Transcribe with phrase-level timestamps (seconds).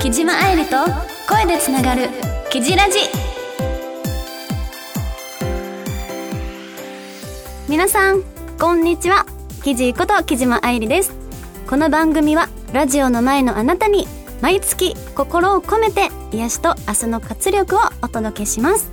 [0.00, 0.76] 木島愛理と
[1.28, 2.08] 声でつながる
[2.50, 2.98] 「キジラジ」
[7.68, 8.22] 皆さん
[8.58, 9.26] こんにちは。
[9.62, 11.12] キジこと木島愛理です。
[11.68, 14.08] この番組はラジオの前のあなたに
[14.40, 18.90] 毎月心を込めて癒しと明日の活力をお届けします。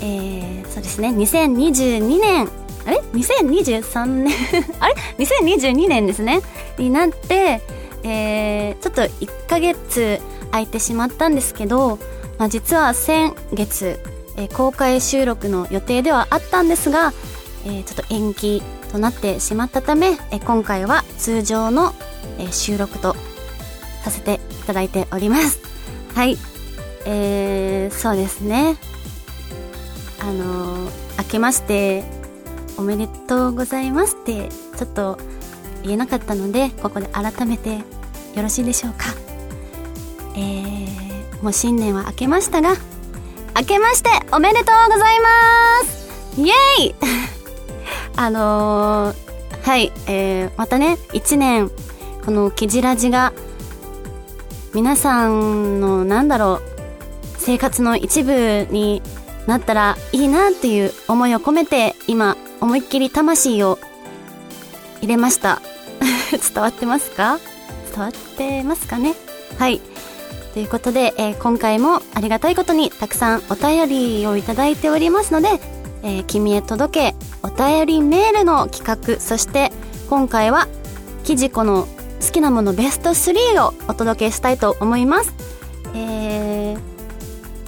[0.00, 1.08] えー、そうですね。
[1.08, 2.48] 2022年
[2.86, 4.34] あれ？2023年。
[4.80, 6.40] あれ？2022年ですね。
[6.78, 7.60] になって
[8.06, 10.20] えー、ちょっと1ヶ月
[10.52, 11.98] 空いてしまったんですけど、
[12.38, 13.98] まあ、実は先月、
[14.36, 17.12] えー、公開収録の予定ではあったんですが、
[17.64, 21.94] えー、ちょっと延期となってしまったため、えー、今回は通常の、
[22.38, 23.16] えー、収録と
[24.04, 25.58] させていただいております。
[26.14, 26.36] はい。
[27.06, 28.76] えー、そうですね。
[30.20, 32.04] あのー、明けまして
[32.78, 35.18] おめでとうございますってちょっと
[35.82, 37.82] 言えなかったのでここで改めてよ
[38.42, 39.06] ろしいでしょうか。
[40.34, 42.74] えー、もう新年は明けましたが
[43.58, 45.28] 明けましておめでとうございま
[45.86, 46.40] す。
[46.40, 46.94] イエーイ！
[48.16, 51.70] あのー、はい、えー、またね1年
[52.24, 53.32] このキジラジが
[54.74, 56.76] 皆さんのなんだろう
[57.38, 59.00] 生活の一部に
[59.46, 63.78] なったらいいなっていう思いを込めて今思いっきり魂を
[65.00, 65.60] 入れました。
[66.54, 67.38] 伝わってますか？
[67.94, 69.14] 伝わってますかね？
[69.58, 69.80] はい。
[70.54, 75.60] ということで、えー、今回もありがたいことにたくさんお便りをいただいておりますので
[76.02, 79.70] 「えー、君へ届け」お便りメールの企画そして
[80.08, 80.66] 今回は
[81.24, 81.86] キジコの
[82.24, 85.34] 好きなものベスト3をお届けしたいと思います。
[85.94, 86.80] えー、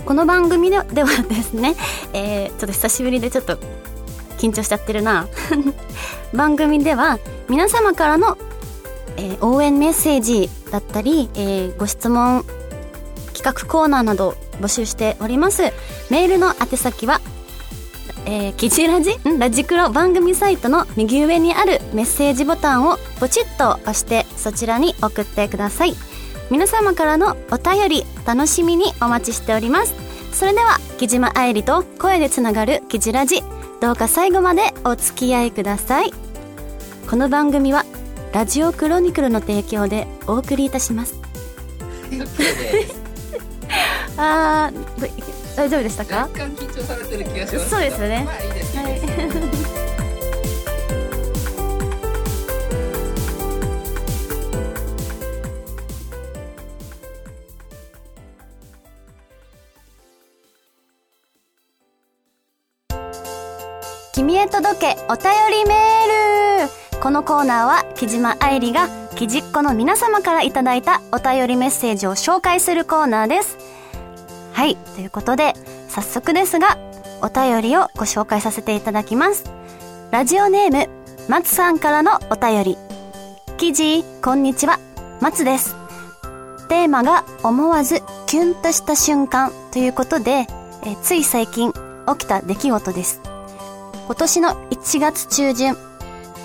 [0.09, 1.77] この番組ではですね、
[2.14, 3.59] えー、ちょっと久しぶりでちょっと
[4.39, 5.28] 緊張しちゃってるな。
[6.33, 7.19] 番組では
[7.51, 8.39] 皆様からの、
[9.19, 12.46] えー、応援メッセージだったり、えー、ご質問
[13.35, 15.74] 企画コーナーなど募集しております。
[16.08, 17.20] メールの宛先は
[18.25, 19.14] えー、キジラジ？
[19.39, 25.95] ラジクロ番組サイトの右上にあるメッセージボタンをポチッと押してそちらに送ってください。
[26.51, 29.95] 皆様からのお便り楽しみにお待ちしております。
[30.33, 33.42] それでは木島愛理と声でつながるキジラジ
[33.81, 36.13] どうか最後までお付き合いください。
[37.08, 37.85] この番組は
[38.33, 41.14] ラジオクロニクルの提供でお送りいたします。
[44.17, 46.29] あー大丈夫でしたか？
[46.33, 48.51] 若干緊張されてる気がしますそうですよね、まあいい
[64.18, 67.01] 君へ届けお便りメール。
[67.01, 73.57] このコーナーは木島愛理がきじっ子の皆様からいただいたお便りメッセージを紹介するコーナーです。
[74.55, 75.55] はいということで
[75.89, 76.78] 早速ですが
[77.23, 79.45] お便りをご紹介させていただきます。
[80.11, 80.89] ラジオネーム
[81.28, 82.77] 松さんからのお便り。
[83.57, 84.80] 記事こんにちは。
[85.20, 85.77] 松です。
[86.68, 90.48] テーマが思わずキュンとした瞬間ということで
[90.84, 91.78] えつい最近起
[92.18, 93.27] きた出来事です。
[94.08, 95.77] 今年の1月中旬、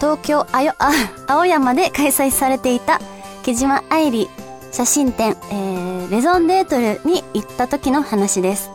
[0.01, 0.91] 東京あよあ
[1.27, 2.99] 青山で開催されていた
[3.41, 4.29] 木島愛理
[4.73, 8.69] 写真展、えー、レゾンデートルに行った時の話です。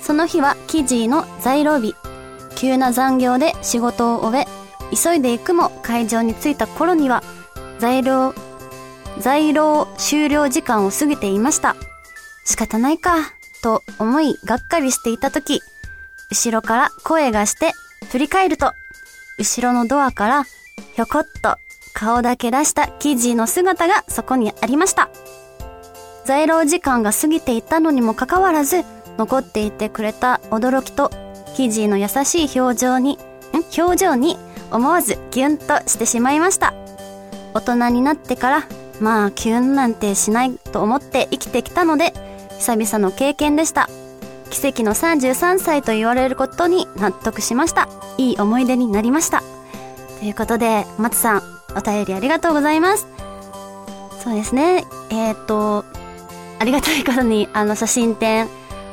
[0.00, 1.96] その日は記事の在労日。
[2.54, 4.46] 急な残業で仕事を終え、
[4.94, 7.24] 急いで行くも会場に着いた頃には、
[7.80, 8.32] 在労、
[9.18, 11.74] 在労終了時間を過ぎていました。
[12.44, 15.60] 仕方ないか、と思いがっかりしていた時、
[16.32, 17.72] 後ろから声がして
[18.10, 18.72] 振り返ると、
[19.38, 20.44] 後ろのドアから
[20.94, 21.58] ひょこっと
[21.92, 25.10] 顔だけ出したキジの姿がそこにありました。
[26.24, 28.82] 在労時間が過ぎていたのにもかかわらず、
[29.18, 31.10] 残っていてくれた驚きと、
[31.54, 33.18] キジの優しい表情に、
[33.52, 33.78] ん？
[33.78, 34.38] 表情に
[34.70, 36.72] 思わずキュンとしてしまいました。
[37.52, 38.64] 大人になってから、
[39.00, 42.14] まあキュンなんてしないと思って生きてきたので、
[42.58, 43.90] 久々の経験でした。
[44.52, 47.88] 奇跡の33歳と言われることに納得しました。
[48.18, 49.42] いい思い出になりました。
[50.20, 51.42] ということで、松さん、
[51.74, 53.08] お便りありがとうございます。
[54.22, 54.84] そうですね。
[55.08, 55.86] えっ、と、
[56.58, 58.46] ありがたいことに、あの、写真展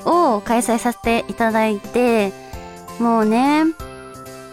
[0.06, 2.32] を開催させていただいて、
[2.98, 3.66] もうね、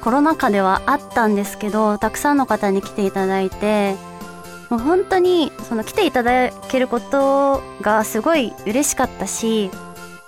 [0.02, 3.94] コロナ禍ではあったんですけど、たくさんの方に来ていただいて、
[4.70, 9.70] もう本当に、その来ていただけることがすごい嬉しかったし、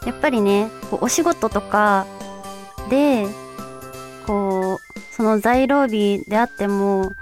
[0.06, 2.06] やっぱりね、こうお仕事とか
[2.88, 3.26] で、
[4.26, 7.12] こう、その在労日であっても、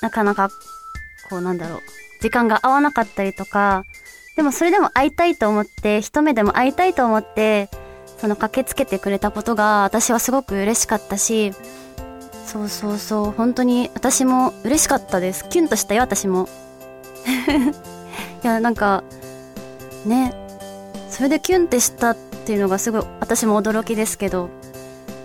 [0.00, 0.50] なかなか、
[1.30, 1.80] こうなんだろう、
[2.20, 3.84] 時間が合わなかったりとか、
[4.36, 7.68] でもそれでも会いたいと思って、一目でも会いたいと思って、
[8.18, 11.52] その駆けつけてくれたことが私はすごく嬉しかったし、
[12.46, 15.48] そうそうそう、本当に私も嬉しかったです。
[15.48, 16.48] キュンとしたよ、私も。
[18.42, 19.02] いや、なんか、
[20.04, 20.34] ね、
[21.14, 24.50] それでキュンってしたっていうのがすごい私も驚きですけど、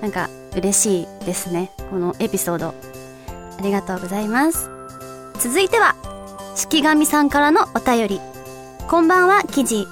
[0.02, 1.72] なんか嬉しいですね。
[1.90, 2.76] このエピソード。
[3.58, 4.70] ありがとうございます。
[5.40, 5.96] 続いては、
[6.56, 8.22] 式神さんからのお便り。
[8.88, 9.88] こんばんは、記事。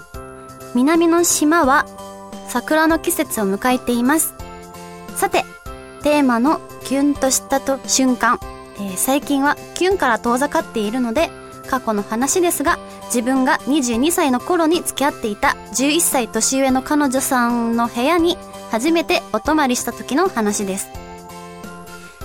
[0.75, 1.87] 南の島は
[2.47, 4.35] 桜の季節を迎えています。
[5.15, 5.45] さて、
[6.03, 8.39] テーマのキュンとしたと瞬間、
[8.75, 11.31] えー、最近はキュンから遠ざかっているので、
[11.67, 18.37] 過去の話ですが、自分が22歳の頃に付き合っていた11歳年上の彼女さんの部屋に
[18.71, 20.89] 初めてお泊まりした時の話です。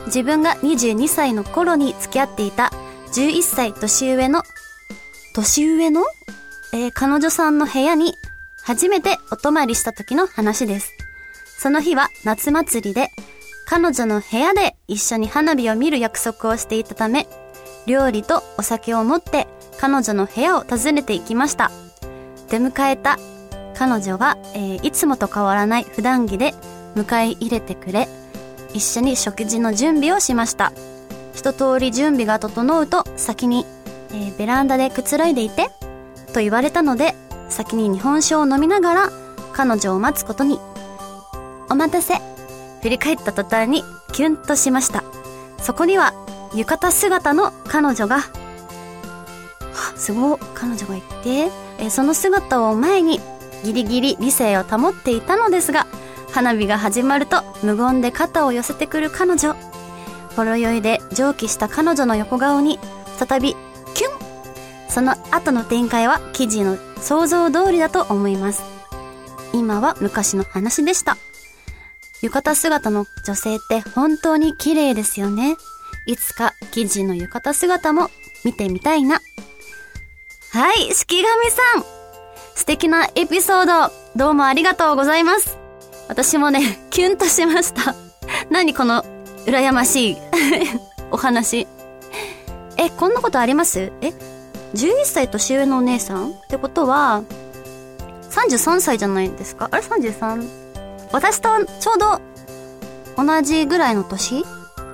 [0.06, 2.72] 自分が22歳の頃に付き合っていた
[3.12, 4.42] 11歳年上の、
[5.34, 6.04] 年上の？
[6.74, 8.14] えー、彼女さんの部屋に
[8.62, 10.92] 初めてお泊まりした時の話です。
[11.58, 13.10] その日は夏祭りで、
[13.66, 17.26] 彼女の部屋で一緒に花火を見る約束をしていたため、
[17.86, 19.46] 料理とお酒を持って
[19.78, 21.70] 彼女の部屋を訪ねて行きました。
[22.48, 23.18] 出迎えた
[23.74, 26.54] 彼女は、えー、いつもと変わらない普段着で
[26.94, 28.08] 迎え入れてくれ、
[28.74, 30.72] 一緒に食事の準備をしました。
[31.34, 33.64] 一通り準備が整うと先に、
[34.10, 35.70] えー、ベランダでくつろいでいて、
[36.32, 37.14] と言われたので、
[37.48, 39.10] 先に日本酒を飲みながら
[39.52, 40.60] 彼女を待つことに。
[41.70, 42.20] お待たせ。
[42.82, 45.04] 振り返った途端にキュンとしました。
[45.58, 46.12] そこには
[46.54, 48.20] 浴衣姿の彼女が、
[49.96, 53.20] すごい、彼女がいて、えその姿を前に
[53.64, 55.86] ギリギリ理性を保っていたのですが、
[56.30, 59.54] 花火が始まると無言で肩を寄せてくる彼女。
[60.36, 62.78] ほろ酔いで蒸気した彼女の横顔に
[63.18, 63.54] 再び
[63.94, 64.12] キュン
[64.88, 68.62] その後の展開は記事の想像通りだと思います。
[69.52, 71.16] 今は昔の話でした。
[72.22, 75.56] 浴衣姿の女性って本当に綺麗ですよね。
[76.06, 78.10] いつか記事の浴衣姿も
[78.44, 79.20] 見てみたいな。
[80.50, 81.84] はい、式神さん
[82.54, 85.56] 素敵なエピソード、どうもありがとうございます。
[86.08, 87.94] 私もね、 キュンとしました。
[88.50, 89.04] 何この、
[89.46, 90.16] 羨ましい
[91.10, 91.66] お話。
[92.76, 93.92] え、こんなことあります？
[94.00, 94.12] え、
[94.74, 96.32] 11歳年上のお姉さん？
[96.32, 97.22] ってことは、
[98.30, 99.68] 33歳じゃないですか？
[99.70, 100.48] あれ 33?
[101.12, 101.48] 私と
[101.80, 102.20] ちょうど
[103.16, 104.44] 同じぐらいの年？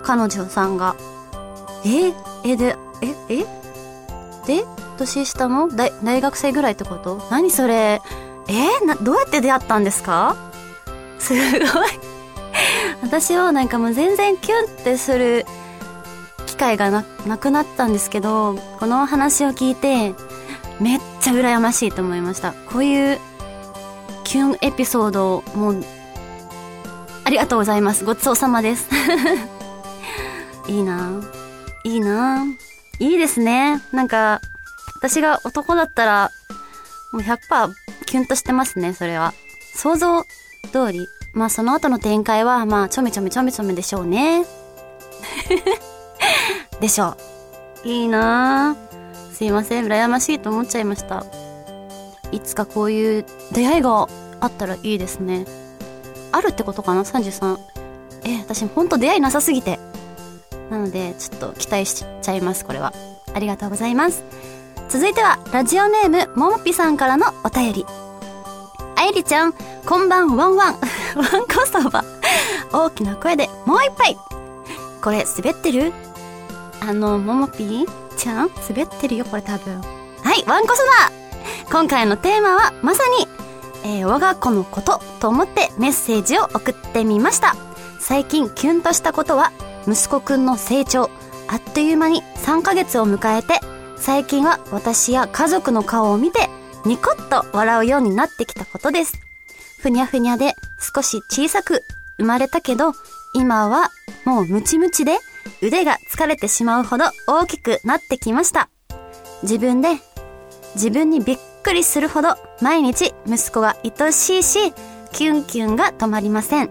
[0.02, 0.96] 彼女さんが。
[1.84, 2.12] え
[2.44, 3.46] え、で、え、え
[4.46, 4.64] で
[4.96, 7.22] 年下の大大学生ぐらいってこと？
[7.30, 8.00] 何それ？
[8.48, 10.36] えな、どうやって出会ったんですか？
[11.18, 11.62] すごい
[13.02, 15.46] 私はなんかもう全然キュンってする
[16.46, 20.14] 機会がななくなったんですけど、この話を聞いて、
[20.80, 22.52] めっちゃ羨ましいと思いました。
[22.72, 23.20] こういう
[24.24, 25.84] キュンエピソードもう、
[27.24, 28.04] ありがとうございます。
[28.04, 28.88] ごちそうさまです。
[30.68, 31.20] いいな
[31.84, 32.44] いいな
[33.00, 33.80] いいですね。
[33.92, 34.40] なんか、
[34.96, 36.30] 私が男だったら、
[37.12, 37.72] もう100%
[38.06, 39.34] キュンとしてますね、それは。
[39.74, 40.24] 想像
[40.72, 41.08] 通り。
[41.32, 44.44] まあその後の展開は、まあちょめちょめちょめちょめでしょうね。
[46.80, 47.16] でしょ
[47.84, 47.88] う。
[47.88, 49.34] いいなぁ。
[49.34, 51.24] すいません、羨ましいと思っちゃいました。
[52.32, 54.08] いつかこういう出会いが
[54.40, 55.46] あったらいいですね。
[56.32, 57.58] あるってことかな ?33。
[58.24, 59.78] え、私ほんと出会いなさすぎて。
[60.70, 62.92] なので、ちょっと期待しちゃいます、これは。
[63.34, 64.24] ありがとうございます。
[64.88, 67.86] 続いては、ラジオネーム、ももぴさんからのお便り。
[68.96, 69.52] あゆりちゃん、
[69.86, 70.78] こんばんワンワン。
[71.16, 72.04] ワンコそば。
[72.72, 74.16] 大きな声でもう一杯。
[75.02, 75.92] これ滑ってる？
[76.80, 78.50] あの、ももぴちゃん？
[78.68, 79.80] 滑ってるよ、これ多分。
[80.22, 81.10] はい、ワンコそば
[81.70, 83.28] 今回のテーマは、まさに、
[83.84, 87.54] えー、我が子のことと思ってメッセージを送ってみました。
[88.00, 89.52] 最近キュンとしたことは、
[89.86, 91.10] 息子くんの成長。
[91.48, 93.60] あっという間に3ヶ月を迎えて、
[93.96, 96.48] 最近は私や家族の顔を見て、
[96.84, 99.14] ニコッと笑うようになってきたことです。
[99.80, 100.54] ふにゃふにゃで
[100.94, 101.82] 少し小さく
[102.18, 102.92] 生まれたけど、
[103.34, 103.90] 今は
[104.24, 105.18] もうムチムチで
[105.62, 108.68] 腕が疲れてしまうほど大きくなってきました。
[109.42, 109.98] 自分で
[110.74, 114.72] 自分にびっくりするほど毎日息子が愛しいし、
[115.12, 116.70] キュンキュンが止まりません。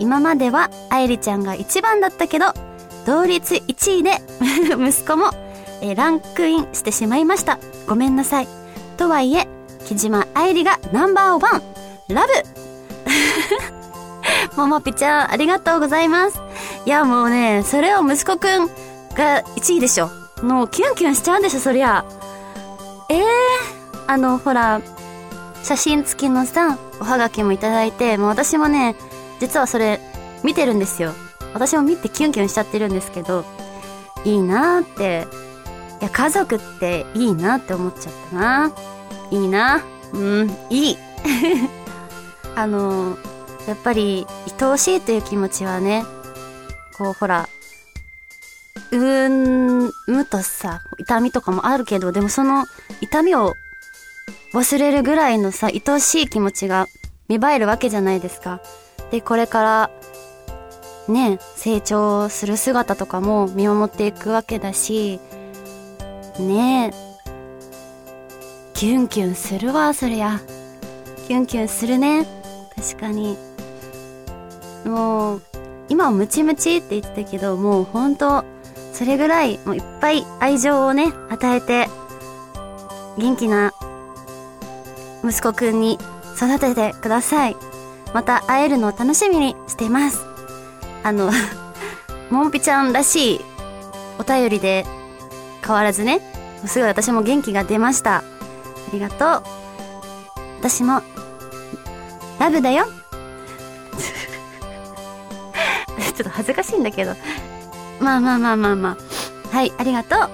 [0.00, 2.46] 今までは愛梨ちゃんが一番だったけど、
[3.06, 4.18] 同率1位で
[4.74, 5.30] 息子も
[5.82, 7.58] えランクインしてしまいました。
[7.86, 8.48] ごめんなさい。
[8.96, 9.48] とはいえ、
[9.86, 11.62] 木島愛理がナンバーワン、
[12.08, 12.32] ラブ
[14.56, 16.40] ももぴちゃん、ありがとうございます。
[16.84, 18.66] いやもうね、それを息子くん
[19.14, 20.10] が1位でしょ。
[20.42, 22.04] もうキュンキュンしちゃうんでしょ、そりゃ。
[23.08, 23.24] ええー、
[24.06, 24.80] あの、ほら、
[25.62, 28.96] 写真付きのさ、おはがきもいただいて、もう私もね、
[29.40, 30.00] 実はそれ、
[30.44, 31.12] 見てるんですよ。
[31.52, 33.44] 私も見てキュンキュンしちゃってるんですけど、
[34.24, 35.26] いいなーって、
[36.00, 38.72] いや、家族っていいなって思っちゃったな。
[39.30, 39.82] いいな。
[40.12, 40.98] うん、いい。
[42.54, 43.16] あの、
[43.66, 44.26] やっぱり、
[44.60, 46.04] 愛おしいという気持ちはね、
[46.96, 47.48] こう、ほら、
[48.92, 52.66] うーんむとさ、痛みとかもあるけど、でもその
[53.00, 53.54] 痛みを
[54.52, 56.86] 忘れるぐらいのさ、愛おしい気持ちが
[57.28, 58.60] 芽生えるわけじゃないですか。
[59.10, 59.90] で、これから、
[61.08, 65.20] ね、成長する姿とかも見守っていくわけだし、
[66.38, 66.92] ね
[68.74, 70.40] キュンキュンするわ、そりゃ。
[71.26, 72.26] キュンキュンするね。
[72.76, 73.36] 確かに。
[74.84, 75.42] もう、
[75.88, 78.44] 今はムチムチって言ってたけど、もうほんと、
[78.92, 81.88] それぐらい、もういっぱい愛情をね、与えて、
[83.18, 83.74] 元気な
[85.22, 85.98] 息子くんに
[86.36, 87.56] 育ててください。
[88.12, 90.24] また会えるのを楽しみにしています。
[91.02, 91.30] あの、
[92.30, 93.40] もんぴちゃんらしい
[94.18, 94.84] お便りで
[95.64, 96.20] 変わらずね、
[96.66, 98.18] すごい私も元気が出ました。
[98.18, 98.22] あ
[98.92, 99.42] りがとう。
[100.60, 101.02] 私も、
[102.38, 102.86] ラブだよ。
[106.14, 107.14] ちょっと恥ずかしいんだけど。
[108.00, 108.96] まあまあまあまあま
[109.52, 109.56] あ。
[109.56, 110.30] はい、ありがとう。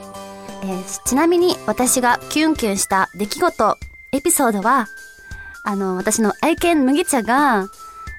[0.63, 3.79] えー、ちなみに私がキュンキュンした出来事、
[4.13, 4.89] エピソードは、
[5.67, 7.67] あの、私の愛犬麦茶が、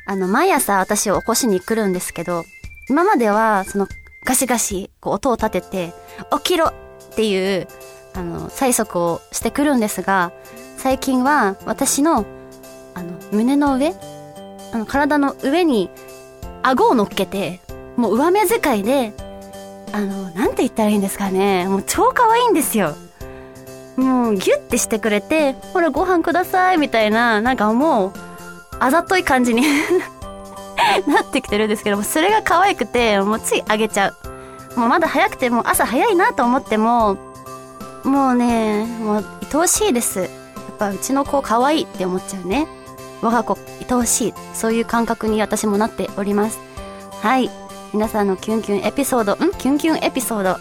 [0.06, 2.44] あの、毎朝私を起こしに来るんですけど、
[2.90, 3.88] 今までは、その、
[4.26, 5.94] ガシガシ、こう、音を立てて、
[6.30, 6.74] 起きろっ
[7.16, 7.70] ていう、
[8.14, 10.34] あの、催促をしてくるんですが、
[10.76, 12.26] 最近は、私の、
[12.94, 13.94] あの、胸の上
[14.74, 15.90] あの、体の上に、
[16.64, 17.62] 顎を乗っけて、
[17.96, 19.14] もう上目遣いで、
[19.94, 21.66] あの、なんて言ったらいいんですかね。
[21.70, 22.94] もう超可愛いんですよ。
[23.98, 28.14] もうギュッてしてくれて、ほらご飯くださいみたいな、なんかもう、
[28.80, 29.64] あざとい感じに
[31.08, 34.14] なってきてるんですけども、それが可愛くて、もうついあげちゃ
[34.76, 34.80] う。
[34.80, 37.18] もうまだ早くても朝早いなと思っても、
[38.04, 40.20] もうね、もう愛おしいです。
[40.20, 40.30] やっ
[40.78, 42.68] ぱうちの子可愛いって思っちゃうね。
[43.22, 43.58] 我が子
[43.90, 44.34] 愛おしい。
[44.54, 46.60] そういう感覚に私もなっております。
[47.24, 47.50] はい。
[47.94, 49.52] 皆さんのキュンキュンエピソード、ん？
[49.54, 50.60] キュンキュンエピソード、あ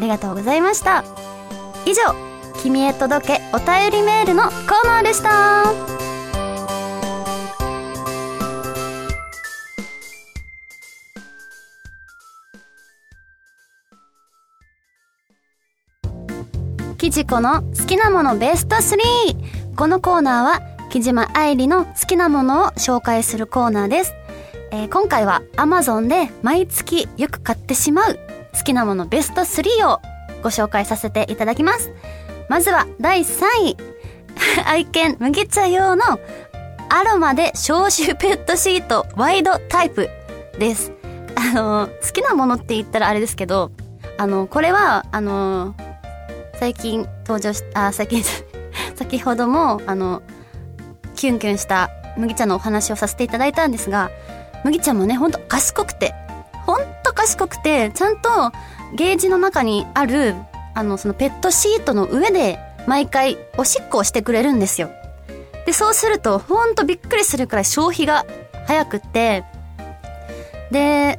[0.00, 1.04] りがとうございました。
[1.84, 2.29] 以上、
[2.62, 4.52] 君へ届けお便りメールのコー
[4.86, 5.90] ナーでした。
[16.98, 19.74] きじこの好きなものベスト 3!
[19.74, 24.12] このコーナーは木島愛理の好きなものを紹介するコーナーです。
[24.70, 28.18] えー、今回は Amazon で毎月よく買ってしまう
[28.52, 30.00] 好きなものベスト3を
[30.42, 31.90] ご紹介させていただきます。
[32.50, 33.76] まずは第3位。
[34.66, 36.02] 愛犬麦茶用の
[36.88, 40.10] アロマで消臭ペットシートワイドタイプ
[40.58, 40.90] です。
[41.36, 43.70] あの、好きなものって言ったらあれですけど、
[44.18, 45.76] あの、これは、あの、
[46.58, 48.24] 最近登場し、あ、最近、
[48.98, 50.20] 先ほども、あの、
[51.14, 54.10] キュンキュンした麦茶のお話をさせていただいたんですが、
[54.64, 56.14] 麦ちゃんもね、ほんと賢くて、
[56.66, 58.50] ほんと賢くて、ちゃんと
[58.96, 60.34] ゲージの中にある、
[60.74, 64.90] あの、そのペットシートの上で、毎回おしっこをしてくれるんですよ。
[65.66, 68.24] で、そうすると、ほんとびっくりするくらい消費が
[68.66, 69.44] 早くて、
[70.70, 71.18] で、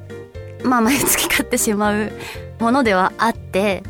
[0.63, 2.12] まあ毎月買ってしまう
[2.60, 3.84] ものではあって、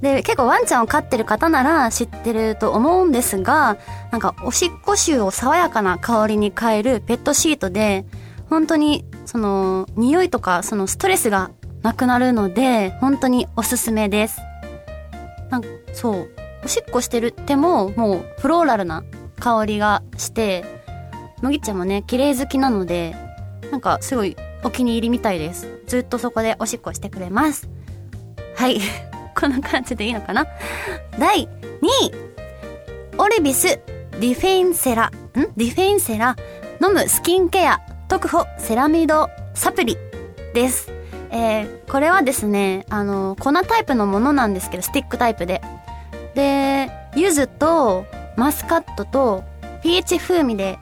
[0.00, 3.78] で、結構ワンちゃんを飼ってる方なら知ってると思うんですが、
[4.10, 8.04] なんかおしっこ臭を爽やかな香りに変えるペットシートで、
[8.50, 11.50] 本当にその匂いとかそのストレスが
[11.82, 14.40] なくなるので本当におすすめです
[15.50, 16.28] なんかそう
[16.64, 19.04] おしっこしてるってももうフローラルな
[19.38, 20.64] 香りがして
[21.42, 23.14] 麦ちゃんもね綺麗好きなので
[23.70, 25.68] なんかすごいお気に入りみたいです。
[25.86, 27.68] ずっとそこでおしっこしてくれます。
[28.56, 28.80] はい。
[29.38, 30.46] こんな感じでいいのかな？
[31.18, 32.12] 第2位。
[33.18, 33.80] オリビス
[34.12, 35.08] ディフェンセラ。
[35.08, 35.10] ん？
[35.34, 36.36] ディフェンセラ。
[36.80, 37.80] 飲むスキンケア。
[38.08, 39.98] 特保セラミドサプリ
[40.54, 40.93] です。
[41.36, 45.60] えー、これはですね、あの、粉タイプのものなんですけど、スティックタイプで。
[46.36, 49.42] で、柚子とマスカットと
[49.82, 50.78] ピーチ風味で、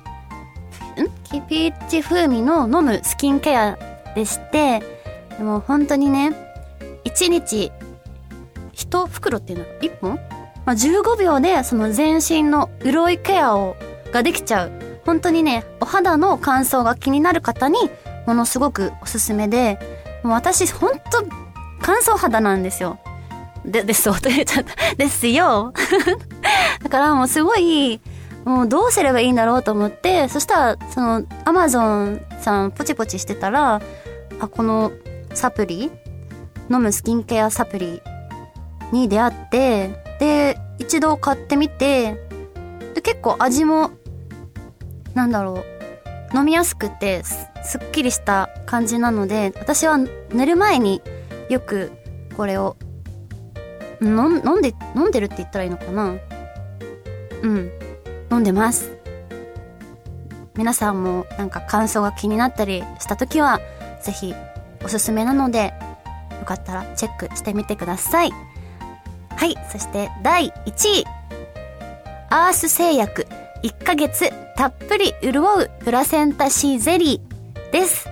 [1.32, 1.42] ん？
[1.48, 3.78] ピーチ風味の飲むスキンケア
[4.14, 4.82] でして、
[5.38, 6.32] でも本当にね、
[7.04, 7.72] 1日
[8.74, 9.64] 1袋っていうの？
[9.64, 10.20] は1本？
[10.66, 13.74] まあ、15秒でその全身の潤いケアを
[14.12, 14.72] ができちゃう。
[15.06, 17.78] 本当にね、お肌の乾燥が気になる方に
[18.26, 19.78] ものすごくおすすめで、
[20.24, 21.00] 私ほんと
[21.80, 22.98] 乾燥肌なんですよ。
[23.64, 24.94] で、ですよ、と言っちゃった。
[24.96, 25.72] ですよ。
[26.82, 28.00] だからもうすごい、
[28.44, 33.80] もうどうすればいいんだろうと思って、そしたら、その、アマゾンさんポチポチしてたら、
[34.40, 34.92] あ、この
[35.34, 35.90] サプリ
[36.70, 38.02] 飲むスキンケアサプリ
[38.90, 42.18] に出会って、で、一度買ってみて、
[42.94, 43.92] で、結構味も、
[45.14, 45.64] なんだろ
[46.32, 47.22] う、飲みやすくて
[47.64, 51.02] す、っきりした感じなので、私は寝る前に
[51.48, 51.92] よく
[52.36, 52.76] これを、
[54.00, 56.16] 飲んで、飲んでるって言ったらいいのかな？
[57.42, 57.70] うん。
[58.30, 58.96] 飲んでます。
[60.54, 63.60] 皆さんもなんか感想が気になったりした時は、
[64.02, 64.34] ぜひ
[64.84, 65.72] おすすめなので、
[66.40, 68.32] よかったらチェックしてみてください。
[69.36, 71.04] はい、そして第1位。
[72.30, 73.26] アース製薬
[73.62, 77.31] 1ヶ月たっぷり潤うプラセンタシーゼリー
[77.72, 78.06] です。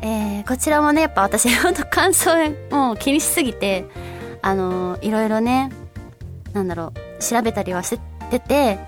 [0.00, 2.30] えー、こちらもね、やっぱ私ほんと感想
[2.70, 3.84] もう気にしすぎて、
[4.40, 5.70] あのー、いろいろね、
[6.54, 7.98] なんだろう、調べたりはし
[8.30, 8.78] てて、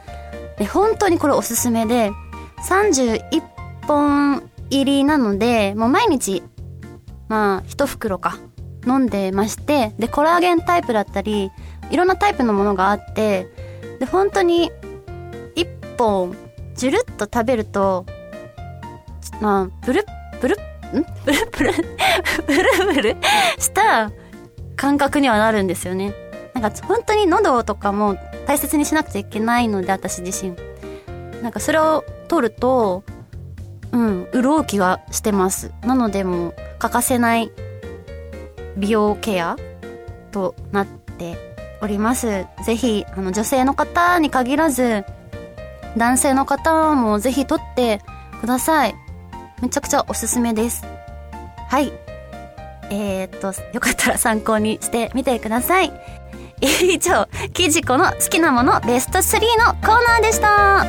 [0.59, 2.11] で、本当にこれおすすめで、
[2.69, 3.43] 31
[3.87, 6.43] 本入りなので、もう毎日、
[7.29, 8.39] まあ、一袋か、
[8.87, 11.51] 飲んでまして、で、コラーゲンタイプだったり、
[11.91, 13.47] いろんなタイプのものがあって、
[14.01, 14.73] で、本当に、
[15.55, 15.67] 一
[15.99, 16.35] 本、
[16.75, 18.07] ジュルッと食べると、
[19.41, 20.05] まあ、ブルッ、
[20.41, 21.07] ブル、ん？
[21.25, 21.73] ブルブル、
[22.47, 23.17] ブルブル？
[23.59, 24.11] した
[24.77, 26.15] 感覚にはなるんですよね。
[26.55, 30.57] なんか本当に喉とかも大切にしなくちゃいけないので、私自身。
[31.43, 33.05] なんかそれを取ると、
[33.93, 35.73] うん、潤う気がしてます。
[35.83, 37.51] なのでもう欠かせない
[38.77, 39.57] 美容ケア
[40.33, 41.37] となって
[41.81, 42.47] おります。
[42.65, 45.05] ぜひ、あの女性の方に限らず、
[45.97, 48.01] 男性の方もぜひ取って
[48.41, 48.95] ください。
[49.65, 50.85] めちゃくちゃおすすめです。
[51.69, 51.91] はい。
[52.91, 55.91] えー、っと、よかったら参考にしてみてください。
[56.61, 60.85] 以上、キジコの好きなものベスト3のコーナーでした。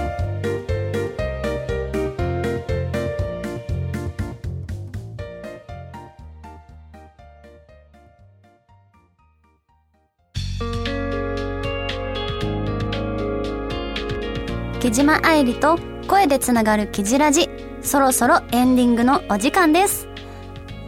[14.82, 17.50] 木島愛理と声でつながるキジラジ、
[17.86, 20.08] そろそろエンディングのお時間です。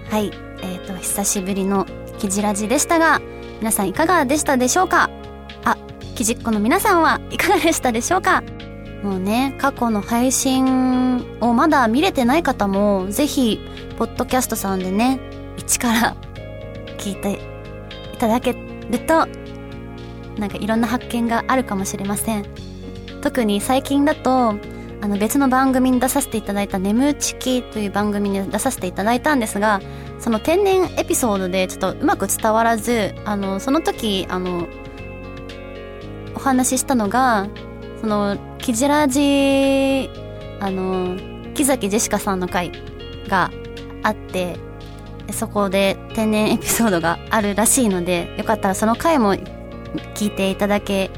[0.10, 0.32] はい、
[0.64, 1.86] えっ、ー、と、久しぶりの
[2.18, 3.22] キジラジでしたが、
[3.60, 5.12] 皆さんいかがでしたでしょうか？
[5.64, 5.78] あ、
[6.16, 8.42] キジっ子の皆さんはいかがでしたでしょうか？
[9.04, 13.60] もうね、過去の配信をまだ見れてない方も、ぜひ、
[14.00, 15.20] ポッドキャストさんでね、
[15.56, 16.16] 一から
[16.98, 17.40] 聞いて
[18.16, 19.28] いただけると、
[20.40, 22.46] なんかいろんな発見があるかもしれません。
[23.22, 24.56] 特に最近だと、
[25.00, 29.82] あの別の番組に出させていただいた眠ちきという番組に出させていただいたんですが、
[30.20, 34.68] その天然エピソードでちょっとうまく伝わらず、あの、その時、あの、
[36.36, 37.48] お話ししたのが、
[38.02, 40.10] その、キジラジ、
[40.60, 41.16] あの、
[41.54, 42.72] 木崎ジェシカさんの回
[43.28, 43.52] が
[44.04, 44.58] あって、
[45.32, 49.36] そこで天然エピソードがあるらしいので、よかったらその回も
[50.16, 51.12] 聞いていただけ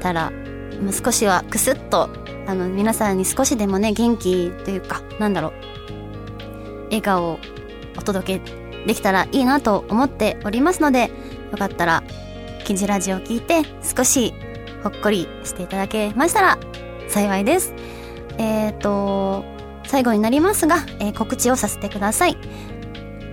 [0.00, 0.32] たら、
[1.04, 2.08] 少しはクスッと、
[2.46, 5.52] あの、皆さんに少しでもね、元気というか、なんだろう、
[6.86, 7.38] 笑顔を
[7.96, 11.10] お届けできたらいいなと思っておりますので、
[11.50, 12.02] よかったら、
[12.64, 14.32] 記事ラジオを聞いて少し
[14.82, 16.58] ほっこりしていただけましたら
[17.08, 17.74] 幸いです。
[18.38, 19.44] えっ、ー、と、
[19.84, 22.36] 最後になりますが、えー、告知をさせてください。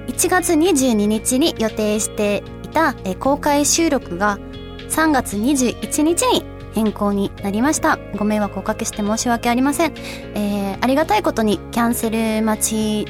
[0.08, 4.38] 1月22日に予定していた、えー、公開収録が
[4.90, 7.98] 3月21日に変更になりました。
[8.16, 9.94] ご迷惑をおかけして申し訳ありません。
[10.36, 13.08] えー、ありがたいことにキャンセル待ち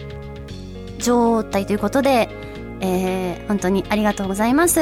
[0.99, 2.29] 状態ということで、
[2.81, 4.79] えー、本当にありがとうございます。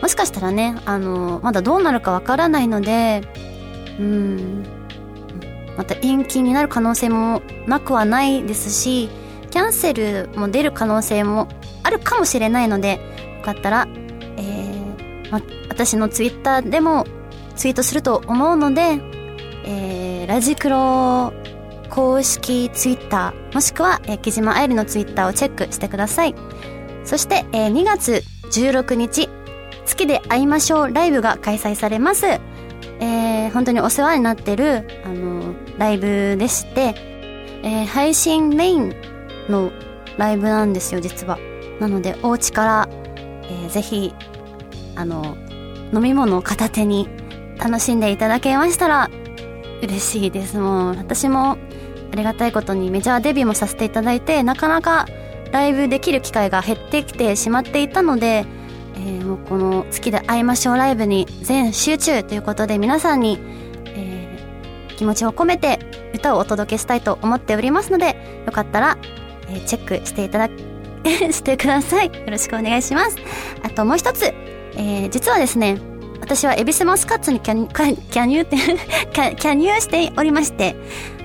[0.00, 3.22] もしかしたらね、あの、まだどうなるかわからないので、
[3.98, 4.64] うん、
[5.76, 9.08] また延期になる可能性もなくはないですし、
[9.50, 11.48] キャンセルも出る可能性も
[11.82, 13.00] あるかもしれないので、
[13.38, 13.88] よかったら、
[14.36, 17.06] えー、ま、私のツイッターでも
[17.58, 19.00] ツイートすると思うので、
[19.64, 21.32] えー、ラジクロ
[21.90, 26.36] 公式ツイッター、もしくは、えー、木島愛理のツイッターをチェックしてください。
[27.04, 29.28] そして、えー、2月16日、
[29.84, 32.26] 月で会いましょうライブが開催されます。
[32.26, 36.94] えー、本当にお世話になってる、あのー、ライブでして、
[37.64, 38.94] えー、配信メイン
[39.48, 39.72] の
[40.16, 41.40] ライブなんですよ、実は。
[41.80, 42.88] なので、お家から、
[43.42, 44.14] えー、ぜひ、
[44.94, 45.36] あの、
[45.92, 47.08] 飲み物を片手に
[47.58, 49.10] 楽しんでいただけましたら、
[49.82, 50.58] 嬉しいです。
[50.58, 51.58] もう、私も
[52.12, 55.06] ありがたいことにメジャーデビューもさせていただいて、なかなか
[55.52, 58.44] ライブできる機会が減ってきてしまっていたので、
[58.96, 63.38] えー、もうこの月で会いましょうライブに全集中ということで皆さんに、
[63.86, 65.78] えー、気持ちを込めて
[66.14, 68.16] 歌をお届けしたいと思っておりますので、
[68.46, 68.98] よかったら、
[69.48, 70.48] えー、チェックしていただ
[71.32, 72.06] してください。
[72.06, 73.16] よろしくお願いします。
[73.62, 74.24] あともう一つ、
[74.76, 75.78] えー、実はですね、
[76.20, 78.56] 私はエビスマスカッツにキャニキャニューって
[79.12, 80.76] キャニューしておりまして、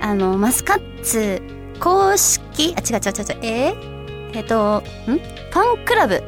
[0.01, 1.41] あの、マスカッツ
[1.79, 5.19] 公式、あ、違う違う違う違う、えー、えっ、ー、と、ん？
[5.51, 6.23] ファンクラブ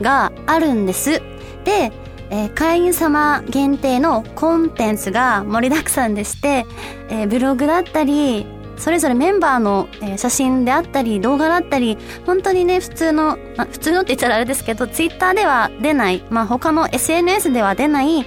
[0.00, 1.20] があるんです。
[1.64, 1.92] で、
[2.30, 6.64] えー、会員様限定のコンテンツが盛りだくさんでして、
[7.10, 8.46] えー、ブログだったり、
[8.82, 18.22] それぞれメンバーの、えー、写真であったり、動画だったり、本当にね、普通の、ま、普通のって言ったらあれですけど、ツイッターでは出ない、まあ、他の SNS では出ない、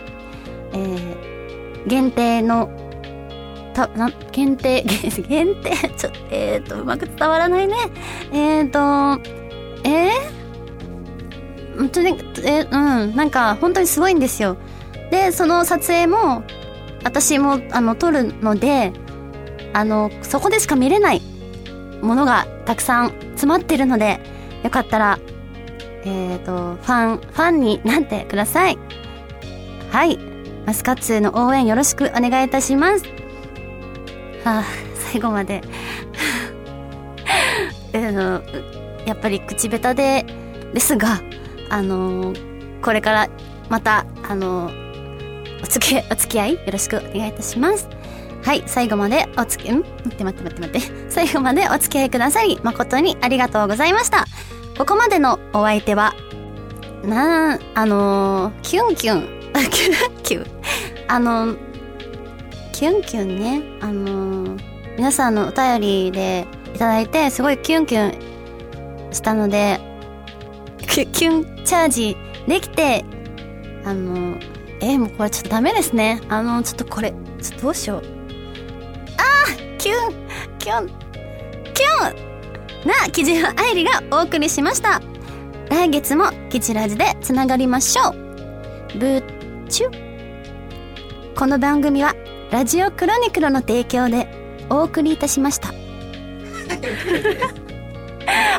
[0.71, 2.69] えー、限定の、
[3.73, 4.83] た、な、限定、
[5.27, 7.75] 限定、ちょ、えっ、と、うまく伝わらないね。
[8.31, 8.79] えっ、と、
[9.83, 11.77] えー？
[11.77, 14.55] 本当に、え、うん、なんか本当にすごいんですよ。
[15.11, 16.43] で、その撮影も、
[17.03, 18.93] 私も、あの、撮るので、
[19.75, 21.21] あの、そこでしか見れない
[22.01, 24.21] ものがたくさん詰まってるので、
[24.63, 25.19] よかったら、
[26.05, 28.77] えっ、ー、と、ファン、ファンになってください。
[29.91, 30.17] はい。
[30.65, 33.03] マスカッツへの応援よろしくお願いいたします。
[34.45, 34.63] はあ、
[35.11, 35.61] 最後まで
[37.93, 38.41] あの、
[39.05, 40.25] やっぱり口下手で、
[40.73, 41.21] ですが、
[41.69, 42.33] あの、
[42.81, 43.27] これから
[43.67, 44.71] また、あの、
[45.61, 47.89] お付き、お付き合いよろしくお願いいたします。
[48.45, 49.79] はい、最後までお付き、ん？
[49.79, 51.10] 待って待って待って待って。
[51.10, 54.25] 最後までお付き合いくださり、誠にありがとうございました。
[54.77, 56.13] ここまでのお相手は、
[57.03, 59.27] なあのー、キュンキュン、
[59.71, 60.45] キュンキュン、
[61.08, 61.55] あの
[62.71, 64.55] キュンキュンね、あの
[64.95, 69.79] 皆さんのお便りでいただいて、すごいキュンキュンしたので、
[70.77, 73.05] キュンチャージできて、
[73.84, 74.38] あの、
[74.81, 76.21] えー、もうこれちょっとダメですね。
[76.29, 78.14] あの、ちょっとこれ、ちょっとどうしよう。
[79.85, 79.97] キュン
[80.57, 82.15] キュンキュン
[82.87, 84.99] な、キジ愛理がお送りしました。
[85.69, 88.13] 来月もキジラジでつながりましょう。
[88.97, 89.23] ぶっ
[89.69, 89.89] ちゅ。
[91.37, 92.15] この番組は、
[92.49, 94.27] ラジオクロニクルの提供で
[94.71, 95.67] お送りいたしました。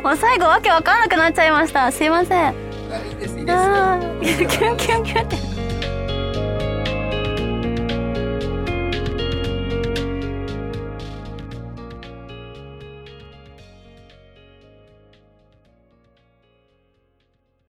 [0.04, 1.90] もう最後わけわかんなくなっちゃいました。
[1.90, 2.54] すいません。
[2.54, 2.56] い
[3.14, 3.58] いです、いいです。
[4.46, 5.45] キュンキュンキュンって。